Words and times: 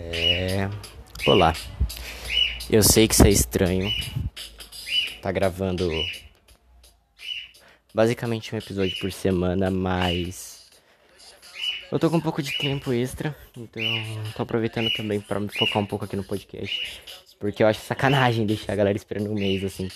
É. 0.00 0.70
Olá. 1.26 1.52
Eu 2.70 2.84
sei 2.84 3.08
que 3.08 3.14
isso 3.14 3.26
é 3.26 3.30
estranho. 3.30 3.90
Tá 5.20 5.32
gravando 5.32 5.90
basicamente 7.92 8.54
um 8.54 8.58
episódio 8.58 8.96
por 9.00 9.10
semana, 9.10 9.72
mas 9.72 10.70
eu 11.90 11.98
tô 11.98 12.08
com 12.08 12.18
um 12.18 12.20
pouco 12.20 12.40
de 12.40 12.56
tempo 12.58 12.92
extra, 12.92 13.36
então 13.56 13.82
tô 14.36 14.42
aproveitando 14.42 14.88
também 14.92 15.20
para 15.20 15.40
me 15.40 15.48
focar 15.48 15.82
um 15.82 15.86
pouco 15.86 16.04
aqui 16.04 16.14
no 16.14 16.22
podcast, 16.22 17.02
porque 17.40 17.64
eu 17.64 17.66
acho 17.66 17.80
sacanagem 17.80 18.46
deixar 18.46 18.74
a 18.74 18.76
galera 18.76 18.96
esperando 18.96 19.30
um 19.30 19.34
mês 19.34 19.64
assim 19.64 19.90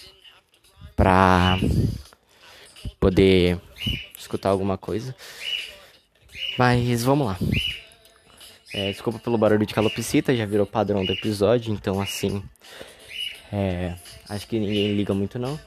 pra 0.96 1.58
poder 2.98 3.60
escutar 4.18 4.48
alguma 4.48 4.76
coisa. 4.76 5.14
Mas 6.58 7.04
vamos 7.04 7.28
lá. 7.28 7.38
É, 8.74 8.90
desculpa 8.90 9.18
pelo 9.18 9.36
barulho 9.36 9.66
de 9.66 9.74
calopsita, 9.74 10.34
já 10.34 10.46
virou 10.46 10.64
padrão 10.64 11.04
do 11.04 11.12
episódio, 11.12 11.74
então 11.74 12.00
assim. 12.00 12.42
É, 13.52 13.94
acho 14.28 14.46
que 14.46 14.58
ninguém 14.58 14.96
liga 14.96 15.12
muito 15.12 15.38
não. 15.38 15.60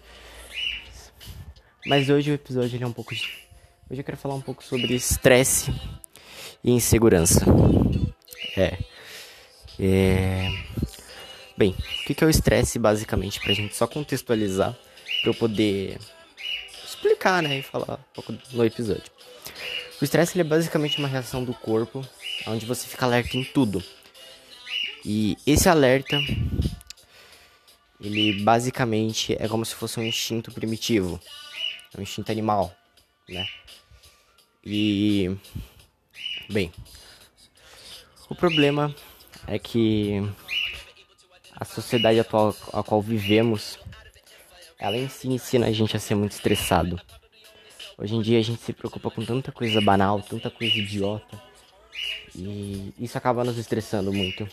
Mas 1.85 2.09
hoje 2.09 2.31
o 2.31 2.33
episódio 2.33 2.81
é 2.81 2.87
um 2.87 2.91
pouco. 2.91 3.13
Hoje 3.13 4.01
eu 4.01 4.03
quero 4.03 4.17
falar 4.17 4.33
um 4.33 4.41
pouco 4.41 4.63
sobre 4.63 4.95
estresse 4.95 5.71
e 6.63 6.71
insegurança. 6.71 7.45
É. 8.57 8.79
é... 9.79 10.49
Bem, 11.55 11.75
o 12.01 12.13
que 12.13 12.23
é 12.23 12.27
o 12.27 12.29
estresse 12.29 12.79
basicamente? 12.79 13.39
Pra 13.39 13.53
gente 13.53 13.75
só 13.75 13.85
contextualizar, 13.85 14.75
pra 15.21 15.29
eu 15.29 15.35
poder 15.35 15.99
explicar, 16.83 17.43
né? 17.43 17.59
E 17.59 17.61
falar 17.61 17.93
um 17.93 18.13
pouco 18.15 18.33
no 18.51 18.65
episódio. 18.65 19.11
O 20.01 20.03
estresse 20.03 20.39
é 20.39 20.43
basicamente 20.43 20.97
uma 20.97 21.07
reação 21.07 21.43
do 21.43 21.53
corpo 21.53 22.03
onde 22.47 22.65
você 22.65 22.87
fica 22.87 23.05
alerta 23.05 23.37
em 23.37 23.43
tudo. 23.43 23.83
E 25.03 25.37
esse 25.45 25.69
alerta, 25.69 26.19
ele 27.99 28.43
basicamente 28.43 29.35
é 29.39 29.47
como 29.47 29.65
se 29.65 29.75
fosse 29.75 29.99
um 29.99 30.03
instinto 30.03 30.51
primitivo, 30.51 31.19
um 31.97 32.01
instinto 32.01 32.31
animal, 32.31 32.75
né? 33.29 33.47
E 34.63 35.35
bem, 36.49 36.71
o 38.29 38.35
problema 38.35 38.93
é 39.45 39.59
que 39.59 40.23
a 41.55 41.63
sociedade 41.63 42.19
atual 42.19 42.55
a 42.73 42.81
qual 42.81 43.01
vivemos, 43.01 43.77
ela 44.79 44.97
em 44.97 45.07
si 45.07 45.27
ensina 45.27 45.67
a 45.67 45.71
gente 45.71 45.95
a 45.95 45.99
ser 45.99 46.15
muito 46.15 46.31
estressado. 46.31 46.99
Hoje 47.97 48.15
em 48.15 48.21
dia 48.21 48.39
a 48.39 48.41
gente 48.41 48.61
se 48.61 48.73
preocupa 48.73 49.11
com 49.11 49.23
tanta 49.23 49.51
coisa 49.51 49.79
banal, 49.79 50.21
tanta 50.21 50.49
coisa 50.49 50.75
idiota 50.75 51.54
e 52.35 52.93
isso 52.99 53.17
acaba 53.17 53.43
nos 53.43 53.57
estressando 53.57 54.11
muito. 54.11 54.47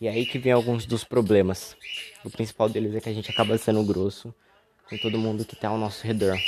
E 0.00 0.08
é 0.08 0.10
aí 0.10 0.26
que 0.26 0.38
vem 0.38 0.52
alguns 0.52 0.86
dos 0.86 1.04
problemas. 1.04 1.76
O 2.24 2.30
principal 2.30 2.68
deles 2.68 2.94
é 2.94 3.00
que 3.00 3.08
a 3.08 3.12
gente 3.12 3.30
acaba 3.30 3.56
sendo 3.58 3.82
grosso 3.84 4.34
com 4.88 4.98
todo 4.98 5.18
mundo 5.18 5.44
que 5.44 5.54
está 5.54 5.68
ao 5.68 5.78
nosso 5.78 6.06
redor. 6.06 6.38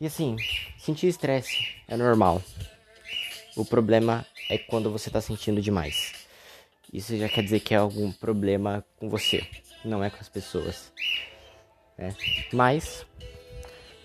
E 0.00 0.06
assim, 0.06 0.36
sentir 0.78 1.06
estresse 1.08 1.56
é 1.86 1.96
normal. 1.96 2.42
O 3.56 3.64
problema 3.64 4.26
é 4.48 4.58
quando 4.58 4.90
você 4.90 5.08
está 5.08 5.20
sentindo 5.20 5.62
demais. 5.62 6.12
Isso 6.92 7.16
já 7.16 7.28
quer 7.28 7.42
dizer 7.44 7.60
que 7.60 7.74
é 7.74 7.76
algum 7.76 8.10
problema 8.10 8.84
com 8.96 9.08
você, 9.08 9.46
não 9.84 10.02
é 10.02 10.10
com 10.10 10.18
as 10.18 10.28
pessoas. 10.28 10.92
É. 11.96 12.12
Mas, 12.52 13.06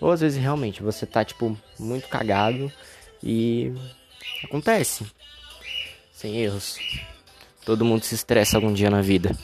ou 0.00 0.12
às 0.12 0.20
vezes 0.20 0.40
realmente 0.40 0.82
você 0.82 1.06
tá 1.06 1.24
tipo 1.24 1.58
muito 1.78 2.08
cagado 2.08 2.70
e 3.26 3.72
acontece. 4.44 5.04
Sem 6.12 6.36
erros. 6.36 6.78
Todo 7.64 7.84
mundo 7.84 8.04
se 8.04 8.14
estressa 8.14 8.56
algum 8.56 8.72
dia 8.72 8.88
na 8.88 9.02
vida. 9.02 9.36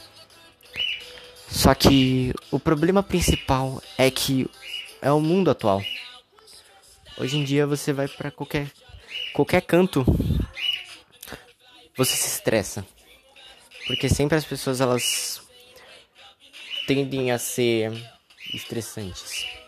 Só 1.49 1.75
que 1.75 2.33
o 2.51 2.61
problema 2.61 3.03
principal 3.03 3.83
é 3.99 4.11
que 4.11 4.49
é 5.03 5.11
o 5.11 5.21
mundo 5.21 5.51
atual. 5.51 5.83
Hoje 7.19 7.37
em 7.37 7.45
dia 7.45 7.67
você 7.67 7.93
vai 7.93 8.07
para 8.07 8.31
qualquer 8.31 8.71
qualquer 9.35 9.63
canto, 9.63 10.05
você 11.97 12.17
se 12.17 12.29
estressa. 12.29 12.87
Porque 13.87 14.09
sempre 14.09 14.39
as 14.39 14.45
pessoas 14.45 14.81
elas 14.81 15.43
tendem 16.87 17.33
a 17.33 17.39
ser 17.39 17.93
estressantes. 18.55 19.62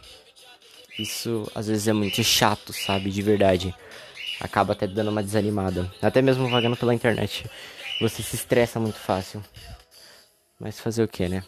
Isso 0.98 1.50
às 1.54 1.68
vezes 1.68 1.88
é 1.88 1.92
muito 1.92 2.22
chato, 2.22 2.72
sabe, 2.72 3.10
de 3.10 3.22
verdade 3.22 3.74
acaba 4.40 4.72
até 4.72 4.86
dando 4.86 5.10
uma 5.10 5.22
desanimada. 5.22 5.90
Até 6.00 6.20
mesmo 6.22 6.48
vagando 6.48 6.76
pela 6.76 6.94
internet, 6.94 7.46
você 8.00 8.22
se 8.22 8.36
estressa 8.36 8.80
muito 8.80 8.98
fácil. 8.98 9.42
Mas 10.58 10.78
fazer 10.80 11.02
o 11.02 11.08
que, 11.08 11.28
né? 11.28 11.42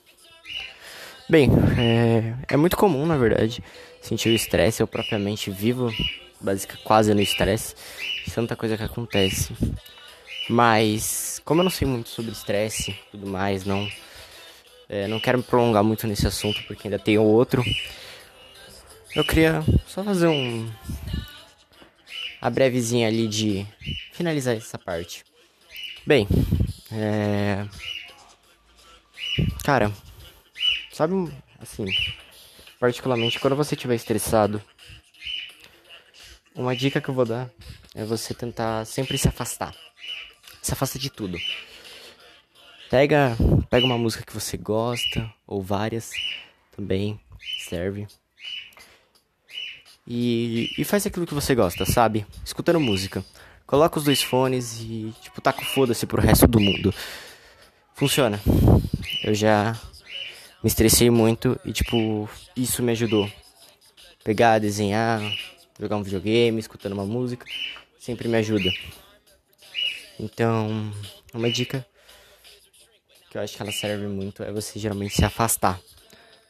Bem, 1.29 1.51
é, 1.79 2.55
é 2.55 2.57
muito 2.57 2.77
comum, 2.77 3.05
na 3.07 3.17
verdade, 3.17 3.63
sentir 4.01 4.29
o 4.29 4.35
estresse. 4.35 4.83
Eu 4.83 4.87
propriamente 4.87 5.51
vivo 5.51 5.93
basicamente 6.41 6.85
quase 6.85 7.15
no 7.15 7.21
estresse. 7.21 7.75
Tanta 8.35 8.57
coisa 8.57 8.77
que 8.77 8.83
acontece. 8.83 9.55
Mas, 10.49 11.41
como 11.45 11.61
eu 11.61 11.65
não 11.65 11.71
sei 11.71 11.87
muito 11.87 12.09
sobre 12.09 12.31
estresse 12.31 12.97
tudo 13.11 13.27
mais, 13.27 13.65
não, 13.65 13.89
é, 14.89 15.09
não 15.09 15.19
quero 15.19 15.39
me 15.39 15.45
prolongar 15.45 15.83
muito 15.83 16.07
nesse 16.07 16.27
assunto 16.27 16.63
porque 16.67 16.87
ainda 16.87 16.99
tem 16.99 17.19
outro. 17.19 17.65
Eu 19.17 19.25
queria 19.25 19.65
só 19.87 20.05
fazer 20.05 20.27
um, 20.27 20.71
a 22.39 22.51
brevezinha 22.51 23.09
ali 23.09 23.27
de 23.27 23.67
finalizar 24.13 24.55
essa 24.55 24.77
parte. 24.77 25.25
Bem, 26.07 26.29
é. 26.93 27.67
Cara, 29.65 29.91
sabe 30.93 31.15
assim, 31.59 31.87
particularmente 32.79 33.41
quando 33.41 33.57
você 33.57 33.75
estiver 33.75 33.95
estressado, 33.95 34.63
uma 36.55 36.77
dica 36.77 37.01
que 37.01 37.09
eu 37.09 37.15
vou 37.15 37.25
dar 37.25 37.51
é 37.95 38.05
você 38.05 38.35
tentar 38.35 38.85
sempre 38.85 39.17
se 39.17 39.29
afastar. 39.29 39.75
Se 40.61 40.75
afasta 40.75 40.99
de 40.99 41.09
tudo. 41.09 41.39
Pega, 42.91 43.35
pega 43.71 43.87
uma 43.87 43.97
música 43.97 44.27
que 44.27 44.35
você 44.35 44.59
gosta 44.59 45.33
ou 45.47 45.63
várias 45.63 46.11
também 46.77 47.19
serve. 47.61 48.07
E, 50.07 50.73
e 50.79 50.85
faz 50.85 51.05
aquilo 51.07 51.27
que 51.27 51.35
você 51.35 51.55
gosta, 51.55 51.85
sabe? 51.85 52.25
Escutando 52.45 52.79
música. 52.79 53.25
Coloca 53.67 53.99
os 53.99 54.05
dois 54.05 54.23
fones 54.23 54.81
e, 54.81 55.13
tipo, 55.21 55.41
taca 55.41 55.65
foda-se 55.65 56.07
pro 56.07 56.23
resto 56.23 56.47
do 56.47 56.61
mundo. 56.61 56.95
Funciona. 57.95 58.41
Eu 59.25 59.35
já 59.35 59.77
me 60.63 60.69
estressei 60.69 61.11
muito 61.11 61.59
e, 61.65 61.73
tipo, 61.73 62.29
isso 62.57 62.83
me 62.83 62.93
ajudou. 62.93 63.31
Pegar, 64.23 64.61
desenhar, 64.61 65.21
jogar 65.81 65.97
um 65.97 66.03
videogame, 66.03 66.61
escutando 66.61 66.93
uma 66.93 67.05
música, 67.05 67.45
sempre 67.99 68.29
me 68.29 68.37
ajuda. 68.37 68.71
Então, 70.19 70.93
uma 71.35 71.51
dica 71.51 71.85
que 73.31 73.37
eu 73.37 73.43
acho 73.43 73.57
que 73.57 73.63
ela 73.63 73.73
serve 73.73 74.07
muito 74.07 74.43
é 74.43 74.53
você 74.53 74.79
geralmente 74.79 75.15
se 75.15 75.25
afastar 75.25 75.81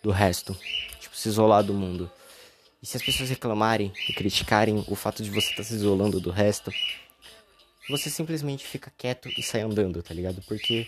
do 0.03 0.11
resto. 0.11 0.57
Tipo, 1.01 1.17
se 1.17 1.29
isolar 1.29 1.63
do 1.63 1.73
mundo. 1.73 2.11
E 2.87 2.89
se 2.89 2.97
as 2.97 3.03
pessoas 3.03 3.29
reclamarem 3.31 3.93
e 4.09 4.13
criticarem 4.13 4.85
o 4.87 4.95
fato 4.95 5.21
de 5.21 5.29
você 5.29 5.51
estar 5.51 5.57
tá 5.57 5.65
se 5.65 5.75
isolando 5.75 6.21
do 6.21 6.31
resto, 6.31 6.71
você 7.91 8.09
simplesmente 8.09 8.65
fica 8.65 8.93
quieto 8.97 9.29
e 9.29 9.43
sai 9.43 9.63
andando, 9.63 10.01
tá 10.05 10.15
ligado? 10.15 10.41
Porque 10.47 10.87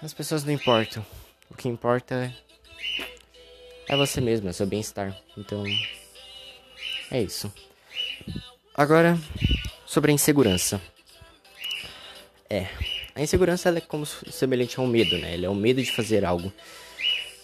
as 0.00 0.14
pessoas 0.14 0.44
não 0.44 0.52
importam. 0.54 1.04
O 1.50 1.54
que 1.54 1.68
importa 1.68 2.34
é 3.86 3.94
você 3.94 4.22
mesmo, 4.22 4.48
é 4.48 4.54
seu 4.54 4.66
bem-estar. 4.66 5.14
Então, 5.36 5.62
é 7.10 7.20
isso. 7.20 7.52
Agora, 8.74 9.18
sobre 9.84 10.12
a 10.12 10.14
insegurança. 10.14 10.80
É, 12.48 12.68
a 13.14 13.20
insegurança 13.20 13.68
é 13.68 13.82
como 13.82 14.06
semelhante 14.06 14.80
ao 14.80 14.86
medo, 14.86 15.18
né? 15.18 15.34
Ele 15.34 15.44
é 15.44 15.50
o 15.50 15.54
medo 15.54 15.82
de 15.82 15.92
fazer 15.92 16.24
algo. 16.24 16.50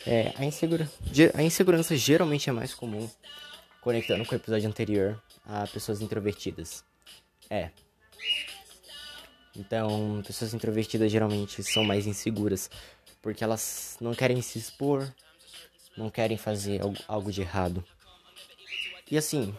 É, 0.07 0.33
a, 0.37 0.45
insegura... 0.45 0.91
a 1.35 1.43
insegurança 1.43 1.97
geralmente 1.97 2.51
é 2.51 2.53
mais 2.53 2.75
comum, 2.75 3.09
conectando 3.81 4.25
com 4.25 4.35
o 4.35 4.39
episódio 4.39 4.69
anterior, 4.69 5.23
a 5.47 5.67
pessoas 5.67 6.01
introvertidas. 6.01 6.85
É. 7.49 7.71
Então, 9.57 10.23
pessoas 10.27 10.53
introvertidas 10.53 11.11
geralmente 11.11 11.63
são 11.63 11.85
mais 11.85 12.07
inseguras, 12.07 12.71
porque 13.23 13.45
elas 13.45 13.97
não 14.01 14.15
querem 14.15 14.43
se 14.43 14.59
expor, 14.59 15.11
não 15.97 16.11
querem 16.11 16.37
fazer 16.37 16.81
algo 17.07 17.31
de 17.31 17.41
errado. 17.41 17.85
E 19.11 19.17
assim, 19.17 19.57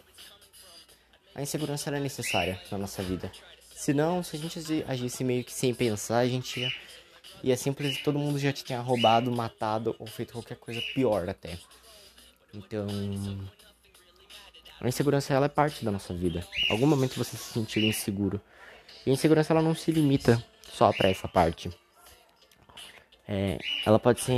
a 1.33 1.41
insegurança 1.41 1.89
é 1.89 1.99
necessária 1.99 2.61
na 2.71 2.77
nossa 2.77 3.01
vida. 3.01 3.31
Senão, 3.73 4.23
se 4.23 4.35
a 4.35 4.39
gente 4.39 4.83
agisse 4.87 5.23
meio 5.23 5.43
que 5.43 5.53
sem 5.53 5.73
pensar, 5.73 6.19
a 6.19 6.27
gente 6.27 6.59
ia 6.59 6.71
e 7.43 7.51
é 7.51 7.55
simples, 7.55 8.01
todo 8.01 8.17
mundo 8.17 8.39
já 8.39 8.51
tinha 8.51 8.79
roubado, 8.81 9.31
matado 9.31 9.95
ou 9.99 10.07
feito 10.07 10.33
qualquer 10.33 10.57
coisa 10.57 10.81
pior 10.93 11.29
até. 11.29 11.57
Então, 12.53 12.87
a 14.79 14.87
insegurança 14.87 15.33
ela 15.33 15.45
é 15.45 15.49
parte 15.49 15.83
da 15.83 15.91
nossa 15.91 16.13
vida. 16.13 16.45
Algum 16.69 16.87
momento 16.87 17.17
você 17.17 17.37
se 17.37 17.53
sentiu 17.53 17.83
inseguro. 17.83 18.41
E 19.05 19.09
a 19.09 19.13
insegurança 19.13 19.53
ela 19.53 19.61
não 19.61 19.75
se 19.75 19.91
limita 19.91 20.43
só 20.61 20.91
para 20.91 21.09
essa 21.09 21.27
parte. 21.27 21.69
É, 23.27 23.57
ela 23.85 23.97
pode 23.97 24.21
ser 24.21 24.33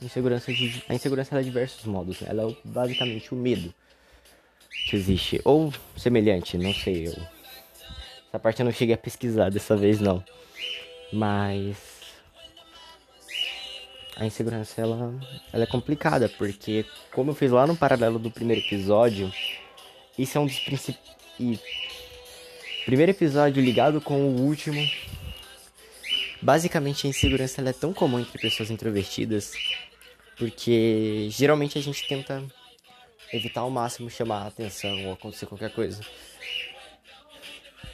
insegurança 0.00 0.52
de. 0.52 0.82
A 0.88 0.94
insegurança 0.94 1.34
ela 1.34 1.40
é 1.40 1.44
de 1.44 1.50
diversos 1.50 1.84
modos. 1.84 2.22
Ela 2.22 2.50
é 2.50 2.56
basicamente 2.64 3.32
o 3.34 3.36
medo 3.36 3.74
que 4.88 4.96
existe. 4.96 5.40
Ou 5.44 5.72
semelhante, 5.96 6.56
não 6.56 6.72
sei. 6.72 7.08
Eu... 7.08 7.16
Essa 8.28 8.38
parte 8.38 8.60
eu 8.60 8.64
não 8.64 8.72
cheguei 8.72 8.94
a 8.94 8.98
pesquisar 8.98 9.50
dessa 9.50 9.76
vez 9.76 10.00
não. 10.00 10.22
Mas 11.12 11.97
a 14.18 14.26
insegurança 14.26 14.80
ela, 14.80 15.14
ela 15.52 15.62
é 15.62 15.66
complicada, 15.66 16.28
porque 16.28 16.84
como 17.12 17.30
eu 17.30 17.34
fiz 17.34 17.50
lá 17.52 17.66
no 17.66 17.76
paralelo 17.76 18.18
do 18.18 18.30
primeiro 18.30 18.60
episódio, 18.60 19.32
isso 20.18 20.36
é 20.36 20.40
um 20.40 20.46
dos 20.46 20.58
principais. 20.58 20.98
Primeiro 22.84 23.12
episódio 23.12 23.62
ligado 23.62 24.00
com 24.00 24.20
o 24.20 24.40
último. 24.40 24.80
Basicamente 26.42 27.06
a 27.06 27.10
insegurança 27.10 27.60
ela 27.60 27.70
é 27.70 27.72
tão 27.72 27.92
comum 27.92 28.18
entre 28.18 28.38
pessoas 28.38 28.70
introvertidas, 28.70 29.52
porque 30.36 31.28
geralmente 31.30 31.78
a 31.78 31.82
gente 31.82 32.06
tenta 32.08 32.42
evitar 33.32 33.60
ao 33.60 33.70
máximo 33.70 34.10
chamar 34.10 34.42
a 34.42 34.46
atenção 34.48 35.06
ou 35.06 35.12
acontecer 35.12 35.46
qualquer 35.46 35.70
coisa. 35.72 36.00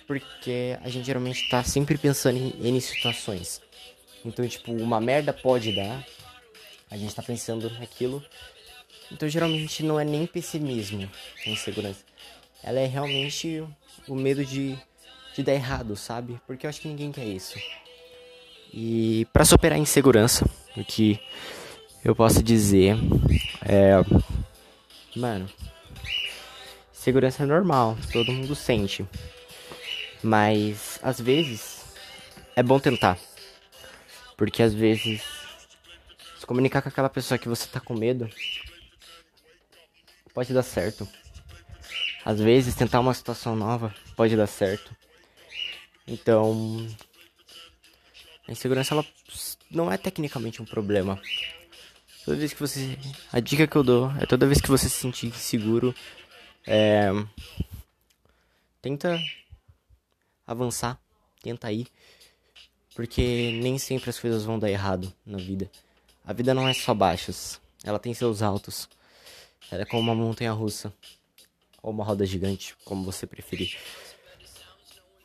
Porque 0.06 0.78
a 0.82 0.88
gente 0.88 1.04
geralmente 1.04 1.48
tá 1.48 1.62
sempre 1.62 1.98
pensando 1.98 2.38
em 2.38 2.68
N 2.68 2.80
situações. 2.80 3.60
Então, 4.24 4.46
tipo, 4.48 4.72
uma 4.72 5.00
merda 5.00 5.32
pode 5.32 5.72
dar. 5.72 6.04
A 6.90 6.96
gente 6.96 7.14
tá 7.14 7.22
pensando 7.22 7.70
naquilo. 7.78 8.22
Então, 9.10 9.28
geralmente 9.28 9.82
não 9.82 9.98
é 9.98 10.04
nem 10.04 10.26
pessimismo 10.26 11.10
a 11.46 11.50
insegurança. 11.50 12.04
Ela 12.62 12.80
é 12.80 12.86
realmente 12.86 13.62
o 14.08 14.14
medo 14.14 14.44
de, 14.44 14.78
de 15.34 15.42
dar 15.42 15.52
errado, 15.52 15.96
sabe? 15.96 16.40
Porque 16.46 16.66
eu 16.66 16.70
acho 16.70 16.80
que 16.80 16.88
ninguém 16.88 17.12
quer 17.12 17.26
isso. 17.26 17.58
E 18.72 19.26
para 19.32 19.44
superar 19.44 19.76
a 19.76 19.80
insegurança, 19.80 20.48
o 20.76 20.84
que 20.84 21.20
eu 22.04 22.14
posso 22.14 22.42
dizer 22.42 22.96
é. 23.64 23.94
Mano, 25.14 25.48
segurança 26.92 27.44
é 27.44 27.46
normal, 27.46 27.96
todo 28.12 28.32
mundo 28.32 28.54
sente. 28.54 29.06
Mas 30.22 30.98
às 31.02 31.20
vezes 31.20 31.84
é 32.56 32.62
bom 32.62 32.80
tentar. 32.80 33.18
Porque 34.36 34.62
às 34.62 34.74
vezes 34.74 35.22
se 36.44 36.46
comunicar 36.46 36.82
com 36.82 36.90
aquela 36.90 37.08
pessoa 37.08 37.38
que 37.38 37.48
você 37.48 37.66
tá 37.66 37.80
com 37.80 37.94
medo 37.94 38.28
pode 40.34 40.52
dar 40.52 40.62
certo. 40.62 41.08
Às 42.22 42.38
vezes 42.38 42.74
tentar 42.74 43.00
uma 43.00 43.14
situação 43.14 43.56
nova 43.56 43.94
pode 44.14 44.36
dar 44.36 44.46
certo. 44.46 44.94
Então, 46.06 46.86
a 48.46 48.52
insegurança 48.52 48.92
ela 48.92 49.06
não 49.70 49.90
é 49.90 49.96
tecnicamente 49.96 50.60
um 50.60 50.66
problema. 50.66 51.18
Toda 52.26 52.36
vez 52.36 52.52
que 52.52 52.60
você. 52.60 52.98
A 53.32 53.40
dica 53.40 53.66
que 53.66 53.76
eu 53.76 53.82
dou 53.82 54.12
é 54.20 54.26
toda 54.26 54.46
vez 54.46 54.60
que 54.60 54.68
você 54.68 54.86
se 54.86 54.96
sentir 54.96 55.28
inseguro, 55.28 55.94
é. 56.66 57.08
Tenta 58.82 59.18
avançar, 60.46 61.00
tenta 61.42 61.72
ir. 61.72 61.86
Porque 62.94 63.58
nem 63.62 63.78
sempre 63.78 64.10
as 64.10 64.20
coisas 64.20 64.44
vão 64.44 64.58
dar 64.58 64.70
errado 64.70 65.10
na 65.24 65.38
vida. 65.38 65.70
A 66.24 66.32
vida 66.32 66.54
não 66.54 66.66
é 66.66 66.72
só 66.72 66.94
baixos, 66.94 67.60
ela 67.84 67.98
tem 67.98 68.14
seus 68.14 68.40
altos. 68.40 68.88
Ela 69.70 69.82
é 69.82 69.84
como 69.84 70.00
uma 70.02 70.14
montanha 70.14 70.52
russa. 70.52 70.92
Ou 71.82 71.90
uma 71.90 72.02
roda 72.02 72.24
gigante, 72.24 72.74
como 72.84 73.04
você 73.04 73.26
preferir. 73.26 73.76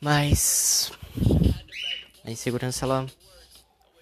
Mas. 0.00 0.92
A 2.24 2.30
insegurança, 2.30 2.84
ela. 2.84 3.06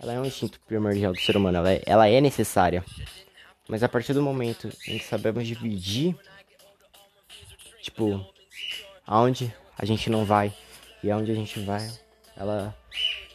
Ela 0.00 0.14
é 0.14 0.20
um 0.20 0.24
instinto 0.24 0.60
primordial 0.60 1.12
do 1.12 1.20
ser 1.20 1.36
humano. 1.36 1.58
Ela 1.58 1.72
é, 1.72 1.82
ela 1.86 2.08
é 2.08 2.20
necessária. 2.20 2.84
Mas 3.68 3.82
a 3.82 3.88
partir 3.88 4.12
do 4.12 4.22
momento 4.22 4.68
em 4.86 4.98
que 4.98 5.04
sabemos 5.04 5.46
dividir. 5.46 6.16
Tipo. 7.80 8.26
Aonde 9.06 9.54
a 9.78 9.86
gente 9.86 10.10
não 10.10 10.24
vai 10.24 10.52
e 11.02 11.10
aonde 11.10 11.30
a 11.30 11.34
gente 11.34 11.60
vai, 11.60 11.88
ela 12.36 12.76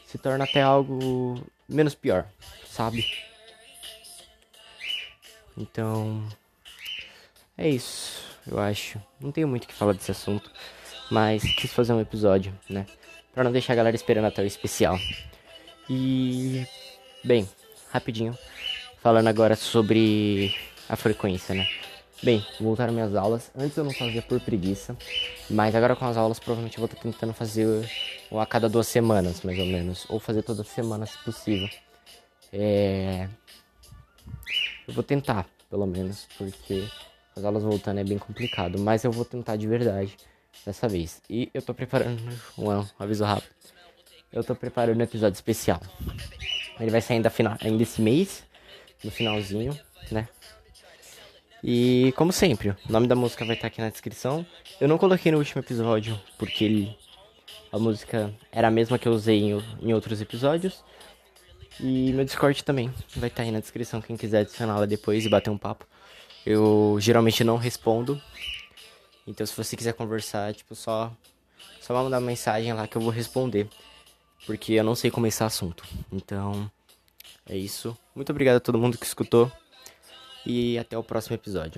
se 0.06 0.18
torna 0.20 0.44
até 0.44 0.62
algo 0.62 1.44
menos 1.68 1.96
pior, 1.96 2.28
sabe? 2.70 3.08
Então, 5.58 6.24
é 7.58 7.70
isso, 7.70 8.24
eu 8.48 8.60
acho. 8.60 9.00
Não 9.20 9.32
tenho 9.32 9.48
muito 9.48 9.66
o 9.66 9.68
que 9.68 9.74
falar 9.74 9.94
desse 9.94 10.12
assunto, 10.12 10.52
mas 11.12 11.44
quis 11.56 11.72
fazer 11.72 11.94
um 11.94 12.02
episódio, 12.02 12.54
né? 12.70 12.86
Pra 13.34 13.44
não 13.44 13.52
deixar 13.52 13.74
a 13.74 13.76
galera 13.76 13.96
esperando 13.96 14.26
até 14.26 14.42
o 14.42 14.46
especial. 14.46 14.98
E, 15.90 16.66
bem, 17.24 17.48
rapidinho, 17.92 18.38
falando 19.02 19.28
agora 19.28 19.56
sobre 19.56 20.56
a 20.90 20.96
frequência, 20.96 21.54
né? 21.54 21.68
Bem, 22.24 22.46
voltaram 22.60 22.94
minhas 22.94 23.16
aulas. 23.16 23.52
Antes 23.54 23.76
eu 23.76 23.84
não 23.84 23.92
fazia 23.92 24.22
por 24.22 24.40
preguiça, 24.40 24.96
mas 25.50 25.76
agora 25.76 25.94
com 25.94 26.06
as 26.06 26.16
aulas 26.16 26.40
provavelmente 26.40 26.78
eu 26.78 26.82
vou 26.82 26.86
estar 26.86 27.02
tentando 27.02 27.34
fazer 27.34 27.68
a 28.32 28.46
cada 28.46 28.70
duas 28.70 28.88
semanas, 28.88 29.42
mais 29.42 29.60
ou 29.60 29.66
menos, 29.66 30.06
ou 30.10 30.20
fazer 30.20 30.42
toda 30.42 30.64
semana 30.64 31.06
se 31.06 31.18
possível. 31.18 31.70
É... 32.52 33.28
Eu 34.88 34.94
vou 34.94 35.04
tentar, 35.04 35.48
pelo 35.70 35.86
menos, 35.86 36.28
porque 36.38 36.88
as 37.36 37.44
aulas 37.44 37.64
voltando 37.64 38.00
é 38.00 38.04
bem 38.04 38.18
complicado, 38.18 38.78
mas 38.80 39.04
eu 39.04 39.12
vou 39.12 39.26
tentar 39.26 39.56
de 39.56 39.68
verdade 39.68 40.16
dessa 40.66 40.88
vez. 40.88 41.22
E 41.30 41.50
eu 41.54 41.62
tô 41.62 41.74
preparando 41.74 42.22
um, 42.58 42.86
aviso 43.00 43.24
rápido. 43.24 43.54
Eu 44.32 44.44
tô 44.44 44.56
preparando 44.56 45.00
um 45.00 45.04
episódio 45.04 45.36
especial. 45.36 45.80
Ele 46.80 46.92
vai 46.92 47.02
sair 47.02 47.18
ainda, 47.18 47.30
final, 47.30 47.56
ainda 47.62 47.84
esse 47.84 48.02
mês, 48.02 48.44
no 49.04 49.12
finalzinho, 49.12 49.78
né? 50.12 50.28
E 51.64 52.14
como 52.18 52.34
sempre, 52.34 52.70
o 52.70 52.78
nome 52.90 53.08
da 53.08 53.16
música 53.16 53.46
vai 53.46 53.56
estar 53.56 53.68
aqui 53.68 53.80
na 53.80 53.90
descrição. 53.90 54.46
Eu 54.82 54.88
não 54.88 54.98
coloquei 54.98 55.32
no 55.32 55.38
último 55.38 55.62
episódio 55.62 56.20
porque 56.38 56.66
ele, 56.66 56.98
a 57.72 57.80
música 57.80 58.34
era 58.52 58.68
a 58.68 58.72
mesma 58.72 59.00
que 59.00 59.08
eu 59.08 59.14
usei 59.14 59.40
em, 59.40 59.64
em 59.82 59.94
outros 59.94 60.20
episódios. 60.20 60.84
E 61.80 62.14
meu 62.14 62.24
Discord 62.24 62.64
também 62.64 62.94
vai 63.16 63.30
estar 63.30 63.44
aí 63.44 63.52
na 63.52 63.60
descrição, 63.60 64.02
quem 64.02 64.16
quiser 64.16 64.40
adicionar 64.40 64.78
lá 64.80 64.86
depois 64.86 65.26
e 65.26 65.30
bater 65.30 65.50
um 65.50 65.58
papo. 65.58 65.86
Eu 66.46 66.98
geralmente 67.00 67.44
não 67.44 67.58
respondo. 67.58 68.22
Então 69.26 69.46
se 69.46 69.56
você 69.56 69.76
quiser 69.76 69.94
conversar, 69.94 70.54
tipo, 70.54 70.76
só 70.76 71.12
só 71.80 71.94
mandar 71.94 72.20
uma 72.20 72.28
mensagem 72.28 72.72
lá 72.74 72.88
que 72.88 72.96
eu 72.96 73.02
vou 73.02 73.12
responder. 73.12 73.68
Porque 74.46 74.74
eu 74.74 74.84
não 74.84 74.96
sei 74.96 75.10
começar 75.10 75.46
assunto. 75.46 75.86
Então, 76.12 76.70
é 77.46 77.58
isso. 77.58 77.98
Muito 78.16 78.30
obrigado 78.30 78.58
a 78.58 78.60
todo 78.60 78.78
mundo 78.78 78.98
que 78.98 79.06
escutou 79.06 79.52
e 80.46 80.78
até 80.78 80.98
o 80.98 81.04
próximo 81.04 81.36
episódio. 81.36 81.72